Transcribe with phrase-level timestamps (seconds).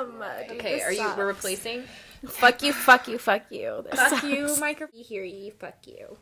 [0.00, 0.22] am.
[0.48, 0.98] Dude, Okay, this are you?
[0.98, 1.16] sucks.
[1.18, 1.84] We're replacing.
[2.26, 3.84] Fuck you, fuck you, fuck you.
[3.90, 4.24] This Fuck sucks.
[4.24, 4.88] you, micro.
[4.92, 6.16] You hear ye, fuck you.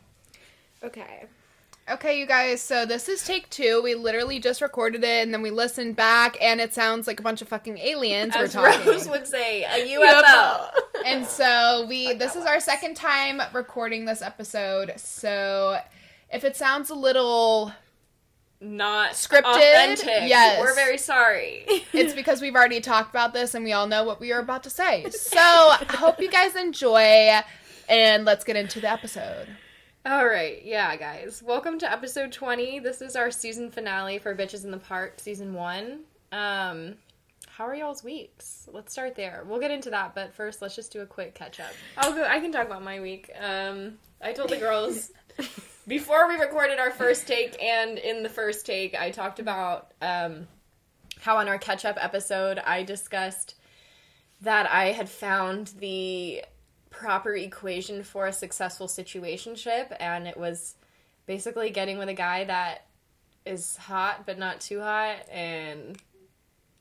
[0.83, 1.25] Okay.
[1.87, 3.79] Okay, you guys, so this is take two.
[3.83, 7.23] We literally just recorded it and then we listened back and it sounds like a
[7.23, 8.87] bunch of fucking aliens As we're talking.
[8.87, 10.69] Rose would say, a UFO.
[11.05, 14.93] and so we this is our second time recording this episode.
[14.97, 15.79] So
[16.33, 17.71] if it sounds a little
[18.61, 19.43] Not Scripted?
[19.43, 20.29] Authentic.
[20.29, 20.59] Yes.
[20.61, 21.65] We're very sorry.
[21.93, 24.63] it's because we've already talked about this and we all know what we are about
[24.63, 25.05] to say.
[25.11, 27.41] So I hope you guys enjoy
[27.89, 29.47] and let's get into the episode.
[30.05, 31.43] All right, yeah, guys.
[31.43, 32.79] Welcome to episode 20.
[32.79, 35.99] This is our season finale for Bitches in the Park, season 1.
[36.31, 36.95] Um
[37.49, 38.67] how are y'all's weeks?
[38.71, 39.43] Let's start there.
[39.47, 41.71] We'll get into that, but first let's just do a quick catch up.
[41.97, 43.29] I'll go I can talk about my week.
[43.39, 45.11] Um I told the girls
[45.87, 50.47] before we recorded our first take and in the first take I talked about um
[51.21, 53.55] how on our catch up episode I discussed
[54.41, 56.43] that I had found the
[56.89, 60.75] proper equation for a successful situationship and it was
[61.25, 62.85] basically getting with a guy that
[63.45, 65.97] is hot but not too hot and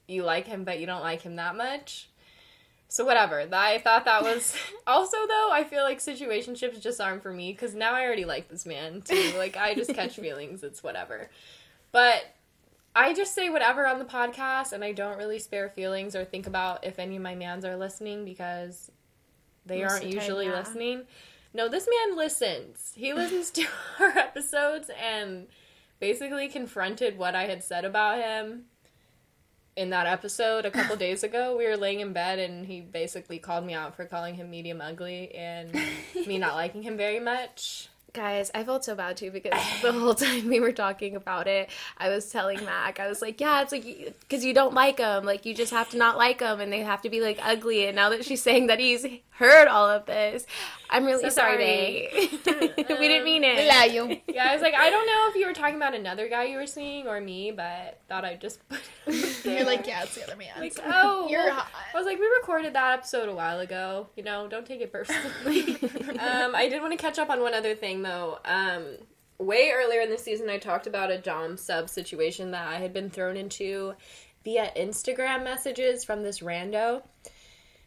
[0.06, 2.08] you like him but you don't like him that much.
[2.94, 3.44] So whatever.
[3.52, 4.54] I thought that was
[4.86, 8.48] also though I feel like situationships just aren't for me cuz now I already like
[8.48, 9.32] this man too.
[9.36, 11.28] Like I just catch feelings, it's whatever.
[11.90, 12.24] But
[12.94, 16.46] I just say whatever on the podcast and I don't really spare feelings or think
[16.46, 18.92] about if any of my mans are listening because
[19.66, 20.58] they Most aren't the time, usually yeah.
[20.58, 21.02] listening.
[21.52, 22.92] No, this man listens.
[22.94, 23.66] He listens to
[23.98, 25.48] our episodes and
[25.98, 28.66] basically confronted what I had said about him
[29.76, 31.56] in that episode a couple days ago.
[31.56, 34.80] We were laying in bed and he basically called me out for calling him medium
[34.80, 35.72] ugly and
[36.26, 37.88] me not liking him very much.
[38.14, 41.68] Guys, I felt so bad too because the whole time we were talking about it,
[41.98, 43.84] I was telling Mac, I was like, yeah, it's like,
[44.20, 45.24] because you don't like them.
[45.24, 47.86] Like, you just have to not like them and they have to be like ugly.
[47.86, 50.46] And now that she's saying that he's heard all of this,
[50.90, 52.08] I'm really So sorry.
[52.44, 52.72] sorry.
[52.76, 53.66] we didn't mean it.
[53.68, 54.20] Love you.
[54.34, 56.56] Yeah, I was like, I don't know if you were talking about another guy you
[56.56, 60.24] were seeing or me, but thought I'd just put it You're like, yeah, it's the
[60.24, 60.48] other man.
[60.58, 61.68] Like, oh, You're hot.
[61.92, 64.08] I was like, we recorded that episode a while ago.
[64.16, 65.76] You know, don't take it personally.
[66.18, 68.98] um, I did want to catch up on one other thing Um,
[69.38, 72.92] way earlier in the season, I talked about a Dom sub situation that I had
[72.92, 73.94] been thrown into
[74.44, 77.02] via Instagram messages from this rando.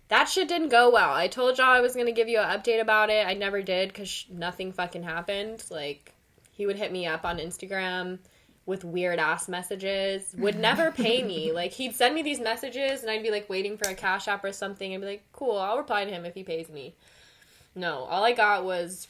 [0.09, 1.13] That shit didn't go well.
[1.13, 3.27] I told y'all I was gonna give you an update about it.
[3.27, 5.63] I never did because sh- nothing fucking happened.
[5.69, 6.13] Like,
[6.51, 8.19] he would hit me up on Instagram
[8.65, 11.51] with weird ass messages, would never pay me.
[11.51, 14.43] Like, he'd send me these messages and I'd be like waiting for a cash app
[14.43, 16.95] or something and be like, cool, I'll reply to him if he pays me.
[17.75, 19.07] No, all I got was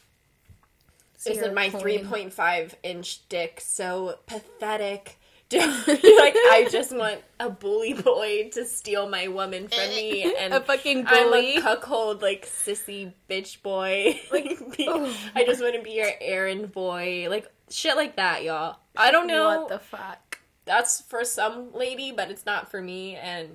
[1.26, 5.18] isn't my 3.5 inch dick so pathetic?
[5.52, 10.60] like I just want a bully boy to steal my woman from me, and A
[10.60, 11.56] fucking bully.
[11.56, 14.20] I'm a cuckold like sissy bitch boy.
[14.30, 18.42] Like be- oh I just want to be your errand boy, like shit like that,
[18.42, 18.76] y'all.
[18.94, 19.62] I don't know.
[19.62, 20.38] What the fuck?
[20.66, 23.48] That's for some lady, but it's not for me, and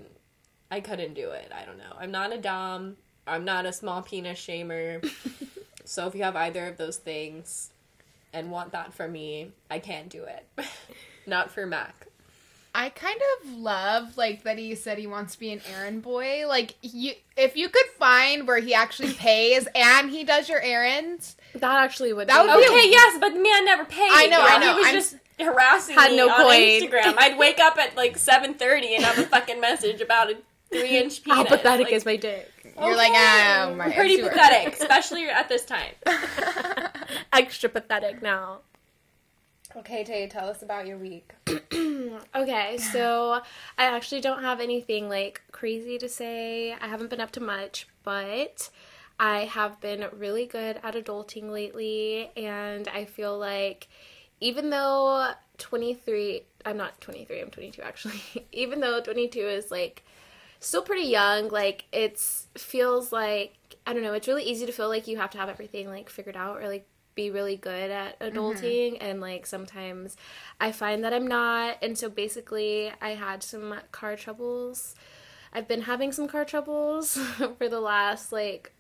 [0.71, 1.51] I couldn't do it.
[1.55, 1.95] I don't know.
[1.99, 2.97] I'm not a dom.
[3.27, 5.07] I'm not a small penis shamer.
[5.85, 7.71] So if you have either of those things
[8.33, 10.45] and want that for me, I can't do it.
[11.27, 12.07] not for Mac.
[12.75, 16.45] I kind of love like that he said he wants to be an errand boy.
[16.47, 21.35] Like you if you could find where he actually pays and he does your errands.
[21.53, 24.09] That actually would That be would be Okay, yes, but the man never paid.
[24.11, 24.73] I know, I know.
[24.73, 26.59] He was I'm- just harassing Had me no on coin.
[26.61, 27.15] Instagram.
[27.17, 30.37] I'd wake up at like 7.30 and have a fucking message about a
[30.71, 31.37] three-inch penis.
[31.37, 32.51] How pathetic Like, is my dick?
[32.79, 35.93] You're like, ah, my Pretty it's pathetic, especially at this time.
[37.33, 38.59] Extra pathetic now.
[39.75, 41.33] Okay, Tay, tell us about your week.
[42.35, 43.41] Okay, so
[43.77, 46.73] I actually don't have anything like crazy to say.
[46.73, 48.69] I haven't been up to much, but
[49.19, 53.87] I have been really good at adulting lately, and I feel like
[54.39, 58.21] even though 23, I'm not 23, I'm 22 actually,
[58.51, 60.03] even though 22 is like
[60.63, 63.55] still pretty young, like it's feels like,
[63.85, 66.09] I don't know, it's really easy to feel like you have to have everything like
[66.09, 68.37] figured out or like be really good at mm-hmm.
[68.37, 68.97] adulting.
[69.01, 70.17] And like sometimes
[70.59, 71.77] I find that I'm not.
[71.81, 74.95] And so basically I had some car troubles.
[75.51, 77.13] I've been having some car troubles
[77.57, 78.72] for the last like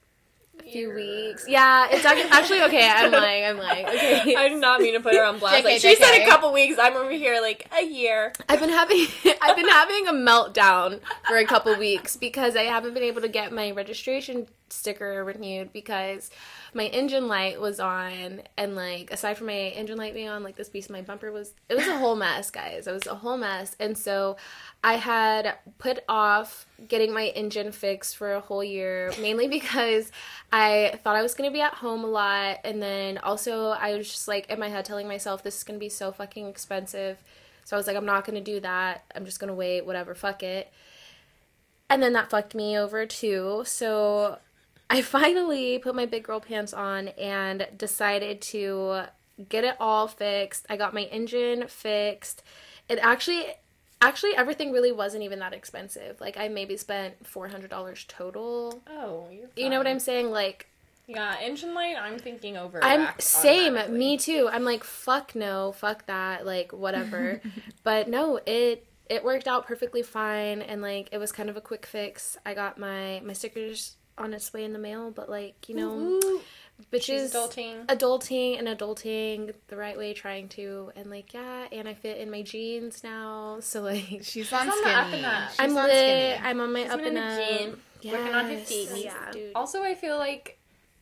[0.61, 1.45] few weeks.
[1.47, 2.89] Yeah, it's actually okay.
[2.89, 3.45] I'm lying.
[3.45, 3.85] I'm lying.
[3.85, 4.35] Okay.
[4.37, 5.61] I did not mean to put her on blast.
[5.61, 6.77] JK, Like, she said a couple weeks.
[6.79, 8.33] I'm over here like a year.
[8.49, 9.05] I've been having
[9.41, 13.27] I've been having a meltdown for a couple weeks because I haven't been able to
[13.27, 16.31] get my registration sticker renewed because
[16.73, 20.55] my engine light was on and like aside from my engine light being on like
[20.55, 22.87] this piece of my bumper was it was a whole mess guys.
[22.87, 23.75] It was a whole mess.
[23.79, 24.37] And so
[24.83, 30.11] i had put off getting my engine fixed for a whole year mainly because
[30.51, 32.57] i thought i was going to be at home a lot.
[32.63, 35.79] And then also i was just like in my head telling myself this is going
[35.79, 37.17] to be so fucking expensive.
[37.65, 39.03] So i was like i'm not going to do that.
[39.15, 40.71] I'm just going to wait whatever fuck it.
[41.89, 43.61] And then that fucked me over too.
[43.65, 44.39] So
[44.93, 49.05] I finally put my big girl pants on and decided to
[49.49, 50.67] get it all fixed.
[50.69, 52.43] I got my engine fixed.
[52.87, 53.47] It actually
[54.01, 56.21] actually everything really wasn't even that expensive.
[56.21, 58.83] Like I maybe spent $400 total.
[58.87, 59.87] Oh, you're You know what.
[59.87, 60.29] I'm saying?
[60.29, 60.67] Like
[61.07, 61.95] Yeah, engine light.
[61.99, 62.79] I'm thinking over.
[62.83, 64.47] I'm same, me too.
[64.51, 67.41] I'm like fuck no, fuck that, like whatever.
[67.83, 71.61] but no, it it worked out perfectly fine and like it was kind of a
[71.61, 72.37] quick fix.
[72.45, 75.91] I got my my stickers on its way in the mail, but like, you know,
[75.97, 76.41] Ooh,
[76.91, 77.85] bitches she's adulting.
[77.87, 82.29] adulting and adulting the right way trying to and like yeah, and I fit in
[82.29, 83.57] my jeans now.
[83.61, 84.93] So like She's on on the skinny.
[84.95, 85.49] up and up.
[85.49, 85.91] She's I'm on lit.
[85.97, 86.47] skinny.
[86.47, 87.59] I'm on my She's up and in the up.
[87.59, 87.81] gym,
[88.11, 89.03] working on her Yes, fitness.
[89.03, 89.51] Yeah, dude.
[89.55, 90.59] Also, I feel like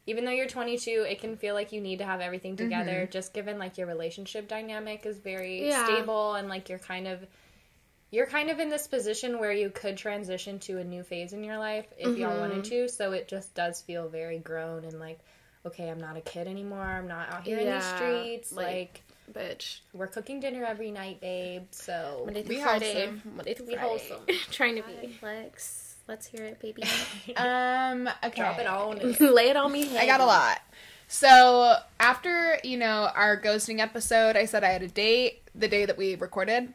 [0.07, 2.91] even though you're 22, it can feel like you need to have everything together.
[3.03, 3.11] Mm-hmm.
[3.11, 5.85] Just given like your relationship dynamic is very Yeah.
[5.85, 7.19] stable and like you're kind of
[8.11, 11.43] you're kind of in this position where you could transition to a new phase in
[11.43, 12.39] your life if y'all Mm-hmm.
[12.41, 12.89] wanted to.
[12.89, 15.19] So it just does feel very grown and like,
[15.65, 16.81] okay, I'm not a kid anymore.
[16.83, 18.51] I'm not out here in the streets.
[18.51, 19.01] like- Like,
[19.33, 19.79] bitch.
[19.93, 21.63] we're cooking dinner every night, babe.
[21.71, 22.93] So Monday through Friday.
[23.05, 23.21] wholesome.
[23.35, 23.81] Monday through Friday.
[23.81, 24.21] wholesome.
[24.51, 25.17] Trying to be.
[25.21, 26.83] Lex, let's hear it, baby.
[27.37, 28.09] Um.
[28.25, 28.41] Okay.
[28.41, 28.91] drop it all.
[29.19, 29.97] Lay it on me.
[29.97, 30.59] I got a lot.
[31.07, 35.85] So after you know our ghosting episode, I said I had a date the day
[35.85, 36.73] that we recorded,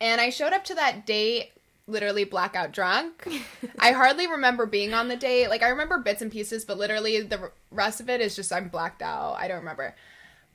[0.00, 1.52] and I showed up to that date
[1.88, 3.28] literally blackout drunk.
[3.78, 5.48] I hardly remember being on the date.
[5.48, 8.68] Like I remember bits and pieces, but literally the rest of it is just I'm
[8.68, 9.36] blacked out.
[9.38, 9.94] I don't remember.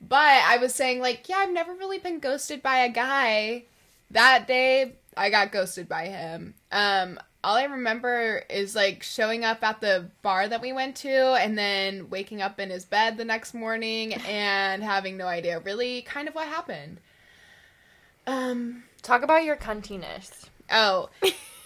[0.01, 3.65] But I was saying like, yeah, I've never really been ghosted by a guy.
[4.09, 6.55] That day, I got ghosted by him.
[6.71, 11.09] Um, all I remember is like showing up at the bar that we went to
[11.09, 16.01] and then waking up in his bed the next morning and having no idea really
[16.01, 16.99] kind of what happened.
[18.27, 20.45] Um, Talk about your cuntiness.
[20.71, 21.09] oh,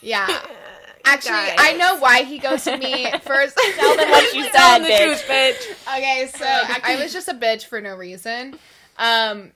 [0.02, 0.28] yeah.
[1.08, 1.56] Actually, Guys.
[1.60, 3.56] I know why he ghosted me first.
[3.78, 5.06] Tell them what you said, Tell 'em the bitch.
[5.06, 5.98] truth, bitch.
[5.98, 6.46] Okay, so
[6.84, 8.58] I was just a bitch for no reason.
[8.98, 9.52] Um,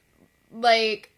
[0.54, 1.10] like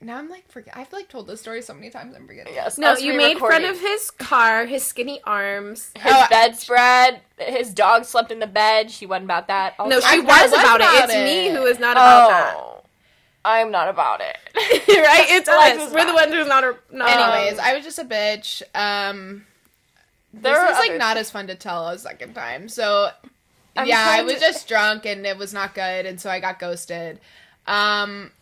[0.00, 0.74] now I'm like forget.
[0.76, 2.14] I've like told this story so many times.
[2.16, 2.54] I'm forgetting.
[2.54, 2.78] Yes.
[2.78, 5.90] No, you made fun of his car, his skinny arms.
[5.98, 7.20] his Oh, bedspread.
[7.38, 8.90] His dog slept in the bed.
[8.90, 9.74] She wasn't about that.
[9.78, 11.04] Also, No, she I- I was, was about, about it.
[11.10, 12.75] It's me who is not about that.
[13.46, 14.36] I'm not about it.
[14.56, 15.26] right?
[15.30, 15.84] It's Lex us.
[15.86, 16.64] was We're the ones who's not.
[16.64, 18.62] A, not Anyways, I was just a bitch.
[18.74, 19.46] Um,
[20.34, 20.98] There this are is like others.
[20.98, 22.68] not as fun to tell a second time.
[22.68, 23.10] So
[23.76, 26.40] I'm yeah, I was to- just drunk and it was not good, and so I
[26.40, 27.20] got ghosted.
[27.66, 28.32] Um,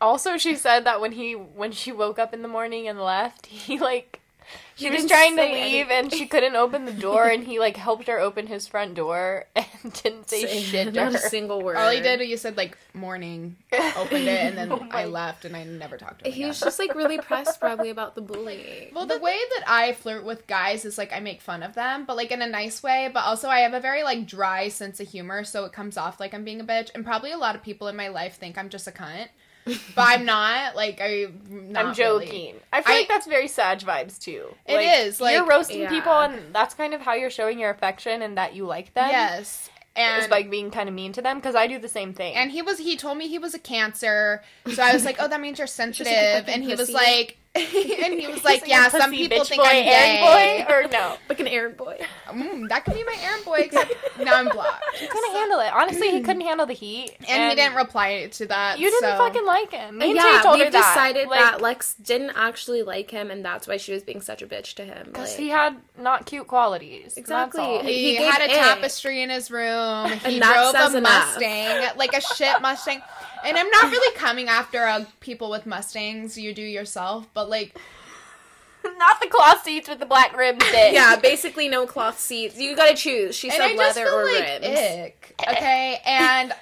[0.00, 3.46] Also, she said that when he when she woke up in the morning and left,
[3.66, 4.20] he like
[4.76, 5.90] she He was trying to leave anything.
[5.90, 9.46] and she couldn't open the door, and he like helped her open his front door
[9.56, 9.66] and
[10.02, 11.76] didn't say shit to not a single word.
[11.76, 13.56] all he did, you said like morning,
[13.96, 16.32] opened it, and then Oh I left, and I never talked to him.
[16.32, 16.48] He again.
[16.48, 18.92] was just like really pressed, probably about the bullying.
[18.94, 22.04] Well, the way that I flirt with guys is like I make fun of them,
[22.04, 23.10] but like in a nice way.
[23.12, 26.20] But also, I have a very like dry sense of humor, so it comes off
[26.20, 26.90] like I'm being a bitch.
[26.94, 29.28] And probably a lot of people in my life think I'm just a cunt,
[29.94, 30.74] but I'm not.
[30.76, 32.30] Like I'm I'm joking.
[32.30, 32.54] really.
[32.72, 34.46] I feel I- like that's very Sag vibes too.
[34.66, 35.88] It is is, like- you're roasting Yeah.
[35.90, 39.08] people, and that's kind of how you're showing your affection and that you like them.
[39.10, 42.12] Yes, and is like being kind of mean to them because I do the same
[42.14, 42.34] thing.
[42.34, 45.28] and he was he told me he was a cancer, so I was like, oh,
[45.28, 46.48] that means you're sensitive.
[46.48, 47.36] and he was like,
[48.04, 50.64] and he was like, He's yeah, some people think boy, I'm errand gay.
[50.68, 51.16] boy, or no.
[51.28, 51.98] Like an errand boy.
[52.28, 54.84] Mm, that could be my errand boy, except now I'm blocked.
[54.96, 55.72] He couldn't handle it.
[55.72, 58.78] Honestly, he couldn't handle the heat, And, he didn't reply to that.
[58.78, 59.98] You didn't so- fucking like him.
[59.98, 60.94] Me and Tay yeah, told we've her that.
[60.94, 64.42] decided Like, that Lex didn't actually like him, and that's why she was being such
[64.42, 65.06] a bitch to him.
[65.06, 67.16] Because Like, he had not cute qualities.
[67.16, 67.60] Exactly.
[67.60, 67.82] That's all.
[67.82, 68.54] He, He had a it.
[68.56, 70.10] tapestry in his room.
[70.28, 71.02] He drove a enough.
[71.36, 73.00] Mustang, like a shit Mustang.
[73.44, 76.36] And I'm not really coming after uh, people with Mustangs.
[76.38, 77.76] You do yourself, but like,
[78.84, 80.62] not the cloth seats with the black rims.
[80.64, 80.92] Bitch.
[80.92, 82.58] yeah, basically no cloth seats.
[82.58, 83.34] You gotta choose.
[83.34, 84.78] She and said leather or like rims.
[84.78, 85.34] ick.
[85.48, 86.54] Okay, and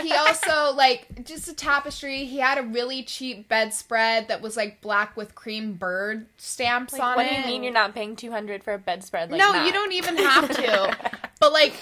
[0.00, 2.24] he also like just a tapestry.
[2.24, 7.02] He had a really cheap bedspread that was like black with cream bird stamps Like,
[7.02, 7.32] on what it.
[7.32, 9.30] What do you mean you're not paying two hundred for a bedspread?
[9.30, 9.66] Like no, that?
[9.66, 10.96] you don't even have to.
[11.40, 11.74] but like,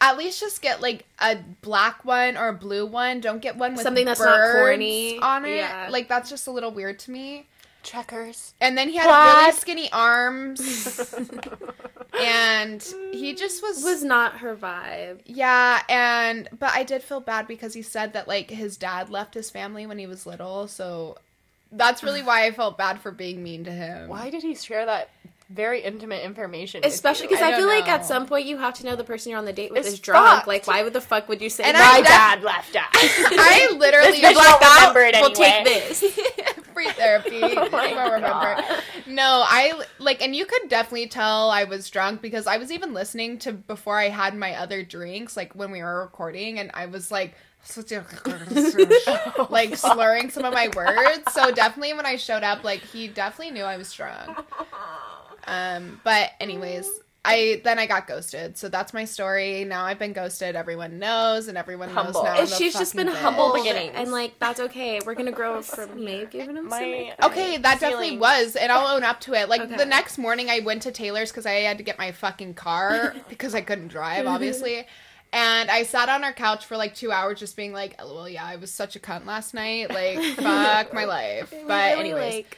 [0.00, 3.20] at least just get like a black one or a blue one.
[3.20, 5.18] Don't get one with Something that's not corny.
[5.18, 5.56] on it.
[5.56, 5.88] Yeah.
[5.90, 7.46] Like that's just a little weird to me.
[7.82, 8.52] Checkers.
[8.60, 9.36] And then he had Plaid.
[9.38, 11.14] really skinny arms.
[12.20, 15.20] and he just was, was not her vibe.
[15.24, 19.34] yeah, and but I did feel bad because he said that like his dad left
[19.34, 21.16] his family when he was little, so
[21.72, 24.08] that's really why I felt bad for being mean to him.
[24.08, 25.10] Why did he share that
[25.48, 26.82] very intimate information?
[26.84, 29.04] Especially because I I, don't feel like at some point you have to know the
[29.04, 30.26] person you're on the date with It's is drunk.
[30.26, 30.46] fucked.
[30.48, 31.92] Like, why would the fuck would you say And that?
[31.92, 32.82] My def- dad left us.
[33.38, 35.88] I literally This bitch Blacked won't out, remember it We'll take anyway.
[35.88, 36.00] this.
[36.74, 37.40] free therapy.
[37.42, 38.82] Oh my I won't remember.
[39.06, 42.92] No, I like, and you could definitely tell I was drunk because I was even
[42.92, 46.86] listening to before I had my other drinks, like when we were recording, and I
[46.86, 47.34] was like,
[49.50, 51.32] like slurring some of my words.
[51.32, 54.36] So definitely when I showed up, like he definitely knew I was drunk.
[55.46, 56.88] Um, but anyways.
[57.28, 59.64] I then I got ghosted, so that's my story.
[59.64, 60.54] Now I've been ghosted.
[60.54, 62.22] Everyone knows, and everyone Humble.
[62.22, 62.38] knows now.
[62.38, 63.16] And she's just been bitch.
[63.16, 63.94] humble beginnings.
[63.96, 65.00] and like that's okay.
[65.04, 66.78] We're gonna grow from me giving him some.
[66.80, 69.48] My- Okay, that definitely was, and I'll own up to it.
[69.48, 69.76] Like Okay.
[69.76, 73.12] the next morning, I went to Taylor's because I had to get my fucking car
[73.28, 74.86] because I couldn't drive, obviously.
[75.32, 78.44] And I sat on our couch for like two hours, just being like, "Well, yeah,
[78.46, 79.90] I was such a cunt last night.
[79.90, 82.56] Like, fuck my life." But anyways, like,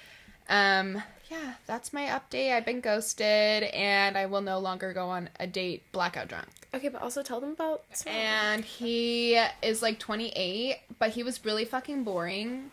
[0.50, 2.52] um, yeah, that's my update.
[2.54, 6.48] I've been ghosted, and I will no longer go on a date blackout drunk.
[6.74, 7.82] okay, but also tell them about.
[8.06, 12.70] And he is like 28, but he was really fucking boring.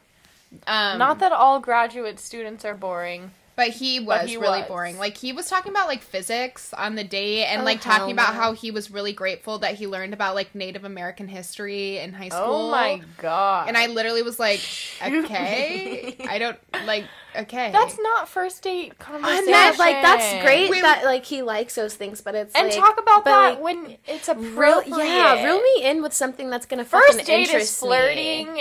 [0.67, 3.31] Um, Not that all graduate students are boring.
[3.57, 4.67] But he was he really was.
[4.67, 4.97] boring.
[4.97, 8.11] Like he was talking about like physics on the date and Oh, like hell talking
[8.11, 8.39] about no.
[8.41, 12.27] how he was really grateful that he learned about like Native American history in high
[12.33, 12.55] oh school.
[12.65, 13.69] Oh my god.
[13.69, 14.59] And I literally was like,
[15.01, 17.71] okay, I don't like okay.
[17.71, 19.45] That's not first date conversation.
[19.49, 22.77] Yeah, like that's great Wait, that like he likes those things, but it's And like,
[22.77, 24.97] talk about that like, when it's Real, appropriate.
[25.07, 28.59] yeah, reel me in with something that's gonna First fucking date interest is flirting,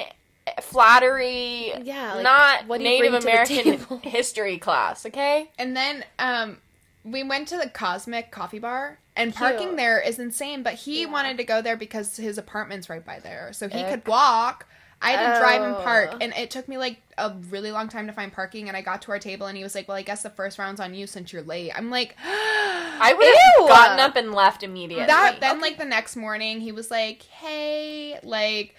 [0.62, 1.72] flattery.
[1.82, 5.06] Yeah, like, not what Native bring to the American history class.
[5.06, 5.50] Okay.
[5.58, 6.58] and then um
[7.04, 11.08] we went to the Cosmic Coffee Bar and parking there is insane, but he Yeah.
[11.10, 13.52] wanted to go there because his apartment's right by there.
[13.52, 13.90] So he Ick.
[13.90, 14.66] could walk.
[15.02, 16.18] I had to drive and park, Oh.
[16.22, 18.68] and it took me like a really long time to find parking.
[18.68, 20.58] And I got to our table, and he was like, "Well, I guess the first
[20.58, 24.62] round's on you since you're late." I'm like, I would have gotten up and left
[24.62, 25.04] immediately.
[25.04, 25.40] that.
[25.40, 28.74] Then like the next morning, he was like, "Hey, like,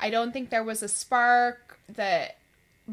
[0.00, 2.36] I don't think there was a spark that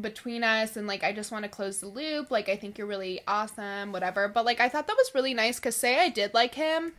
[0.00, 2.30] between us, and like, I just want to close the loop.
[2.30, 5.58] Like, I think you're really awesome, whatever." But like, I thought that was really nice
[5.58, 6.92] because say I did like him.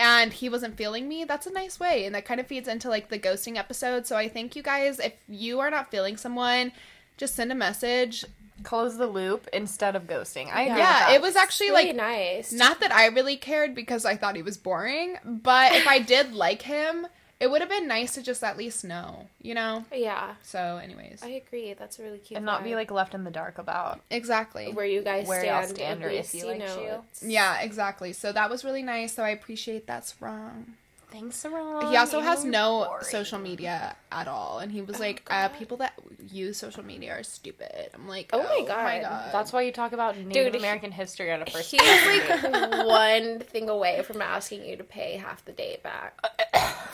[0.00, 1.24] And he wasn't feeling me.
[1.24, 4.06] That's a nice way, and that kind of feeds into like the ghosting episode.
[4.06, 6.70] So I think you guys, if you are not feeling someone,
[7.16, 8.24] just send a message.
[8.62, 10.52] close the loop instead of ghosting.
[10.52, 12.52] I agree Yeah, it was actually really like nice.
[12.52, 16.32] Not that I really cared because I thought he was boring, but if I did
[16.32, 17.06] like him,
[17.40, 19.84] it would have been nice to just at least know, you know?
[19.94, 21.22] yeah, So, anyways.
[21.22, 21.72] I agree.
[21.74, 22.36] That's a really cute.
[22.36, 24.00] and not be like left in the dark about.
[24.10, 24.72] Exactly.
[24.72, 27.30] where you guys where stand, y'all stand or if he you likes know, you.
[27.30, 28.12] Yeah, exactly.
[28.12, 29.12] So that was really nice.
[29.14, 30.74] So I appreciate that's wrong.
[31.10, 31.88] Thanks, Sarah.
[31.88, 33.04] He also has You're no boring.
[33.04, 34.58] social media at all.
[34.58, 35.94] And he was like, uh, people that
[36.30, 37.88] use social media are stupid.
[37.94, 39.02] I'm like, Oh oh, my my God.
[39.08, 39.30] god.
[39.32, 42.28] That's why you talk about Native Dude, he- American history on a first He's date.
[42.28, 46.20] like one thing away from asking you to pay half the date back.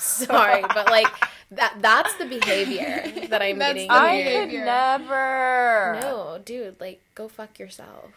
[0.26, 1.08] Sorry, but like
[1.52, 3.88] that that's the behavior that I'm That's getting.
[3.88, 4.46] the I here.
[4.46, 5.98] could never.
[6.00, 8.10] No, dude, like go fuck yourself.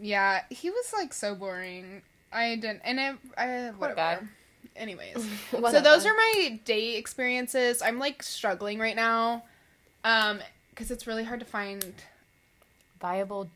[0.00, 2.02] Yeah, he was like so boring.
[2.32, 3.94] I didn't, and it, I, whatever.
[3.96, 4.18] guy.
[4.76, 7.80] Anyways, so those are my date experiences.
[7.80, 9.44] I'm like struggling right now,
[10.04, 10.40] um,
[10.70, 11.94] because it's really hard to find
[13.00, 13.48] Viable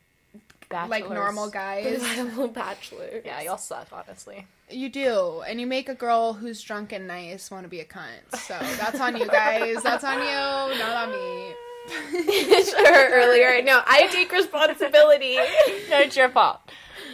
[0.70, 0.90] bachelors.
[0.90, 1.99] like normal guys.
[2.02, 3.20] Viable bachelor.
[3.25, 4.46] Yeah, y'all suck, honestly.
[4.70, 7.84] You do, and you make a girl who's drunk and nice want to be a
[7.84, 8.36] cunt.
[8.36, 9.82] So that's on you guys.
[9.82, 11.54] That's on you, not on me.
[12.64, 13.62] sure, earlier.
[13.62, 13.80] No.
[13.86, 15.36] I take responsibility.
[15.36, 16.60] No, it's your fault.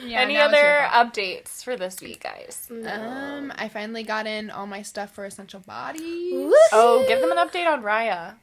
[0.04, 1.12] Yeah, Any now it's your other fault.
[1.14, 2.68] updates for this week, guys?
[2.70, 6.52] Um, I finally got in all my stuff for Essential Bodies.
[6.72, 8.34] Oh, give them an update on Raya.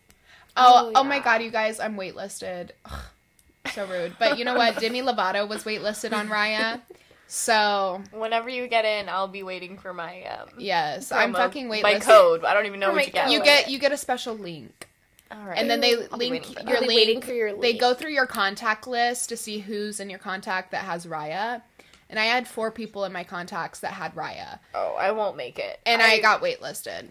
[0.57, 2.71] Oh, Oh, oh, my god, you guys, I'm waitlisted.
[2.85, 2.99] Ugh,
[3.73, 4.15] so rude.
[4.19, 4.77] But you know what?
[4.79, 6.81] Demi Lovato was waitlisted on Raya.
[7.35, 10.49] So, Whenever you get in, I'll be waiting for my um.
[10.59, 11.81] yes, I'm fucking waitlisted.
[11.81, 12.45] My code.
[12.45, 13.31] I don't even know what my you get.
[13.31, 14.87] You get you get a special link.
[15.31, 15.57] All right.
[15.57, 16.97] And then they I'll link waiting for your I'll be link.
[16.99, 20.69] waiting for your They go through your contact list to see who's in your contact
[20.71, 21.63] that has Raya.
[22.07, 24.59] And I had four people in my contacts that had Raya.
[24.75, 25.79] Oh, I won't make it.
[25.87, 27.09] And I, got waitlisted.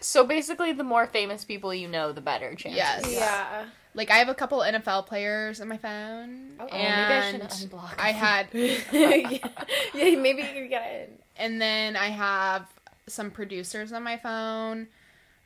[0.00, 2.74] So basically, the more famous people you know, the better chance.
[2.74, 3.04] Yes.
[3.08, 3.66] Yeah.
[3.94, 6.52] Like I have a couple NFL players in my phone.
[6.58, 8.78] Oh, maybe I and should unblock I had yeah.
[9.94, 11.18] yeah, maybe you can get in.
[11.36, 12.66] and then I have
[13.06, 14.86] some producers on my phone.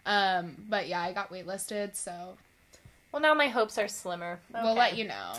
[0.04, 2.36] Um, but yeah, I got waitlisted, so
[3.10, 4.38] Well, now my hopes are slimmer.
[4.52, 5.32] we'll let you know.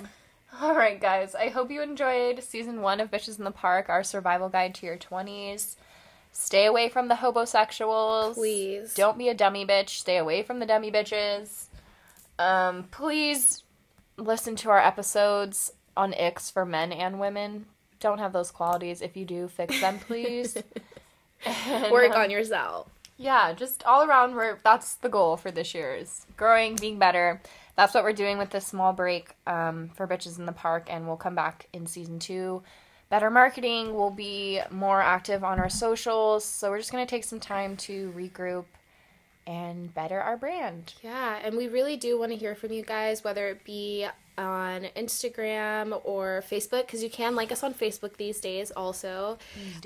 [0.62, 1.36] All right, guys.
[1.36, 4.86] I hope you enjoyed season one of Bitches in the Park, our survival guide to
[4.86, 5.76] your 20s.
[6.32, 8.34] Stay away from the hobosexuals.
[8.34, 8.94] Please.
[8.94, 9.90] Don't be a dummy bitch.
[9.90, 11.66] Stay away from the dummy bitches.
[12.40, 13.64] Um, please
[14.18, 17.66] listen to our episodes on icks for men and women.
[18.00, 19.02] Don't have those qualities.
[19.02, 20.58] If you do, fix them, please.
[21.46, 22.90] And, Work um, on yourself.
[23.18, 27.42] yeah, just all around we're that's the goal for this year is growing, being better.
[27.76, 31.08] That's what we're doing with this small break um, for bitches in the park, and
[31.08, 32.64] we'll come back in season two.
[33.10, 33.94] Better marketing.
[33.94, 38.12] We'll be more active on our socials, so we're just gonna take some time to
[38.16, 38.66] regroup
[39.48, 40.94] and better our brand.
[41.02, 44.06] Yeah, and we really do want to hear from you guys, whether it be
[44.38, 49.40] on Instagram or Facebook, because you can like us on Facebook these days also.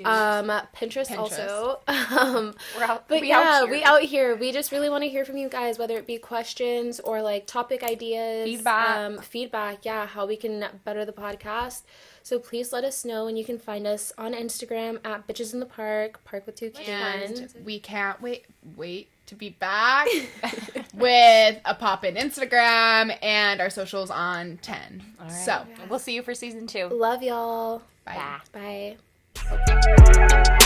[0.04, 1.18] Um, Pinterest, Pinterest.
[1.18, 1.80] also.
[1.88, 3.70] um, We're out, but we yeah, out here.
[3.70, 4.36] we out here.
[4.36, 7.46] We just really want to hear from you guys, whether it be questions or like
[7.46, 8.96] topic ideas, Feedback.
[8.98, 9.84] um, feedback.
[9.84, 11.82] Yeah, how we can better the podcast.
[12.24, 15.60] So please let us know, and you can find us on Instagram at Bitches in
[15.60, 16.88] the Park, Park with two K's.
[16.88, 18.44] And we can't wait
[18.76, 20.06] wait to be back
[20.94, 25.02] with a pop in Instagram and our socials on 10.
[25.18, 25.32] All right.
[25.32, 26.86] So, we'll see you for season two.
[26.88, 27.82] Love y'all.
[28.04, 28.96] bye.
[29.34, 30.58] Bye.